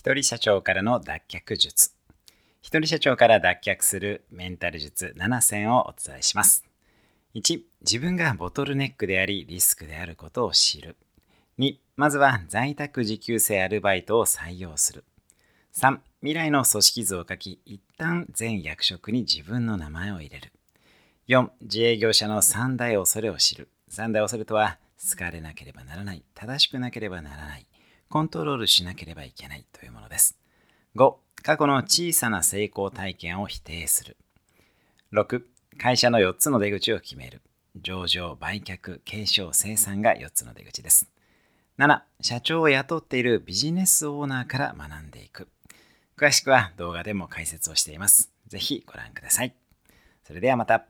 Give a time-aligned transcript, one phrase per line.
[0.00, 1.90] 一人社長からの脱却術。
[2.62, 6.64] 一人社長から脱却するメンタル術7選をお伝えします。
[7.34, 10.96] 1、自分がボトルネックでありリスクであることを知る。
[11.58, 15.04] 2、まずは在宅時給制アルバイトを採用する。
[15.74, 20.50] 3、未来の組織図を書き、一旦全役職に自分の名前を入れる。
[21.28, 23.68] 4、自営業者の三大恐れを知る。
[23.90, 24.78] 三大恐れとは、
[25.10, 27.66] 好かれなければならない、正しくなければならない、
[28.10, 30.36] コントロールしなければいけないというものです。
[30.96, 31.14] 5、
[31.44, 34.16] 過去の小さな成功体験を否定する。
[35.12, 35.42] 6、
[35.78, 37.40] 会社の4つの出口を決める。
[37.80, 41.08] 上場、売却、継承、生産が4つの出口です。
[41.78, 45.46] 7、社長を雇っているビジネスオーナーから学んでいく。
[46.16, 48.32] 詳しくは動画でも解説をしています。
[48.48, 49.54] ぜひご覧ください。
[50.24, 50.84] それではまた。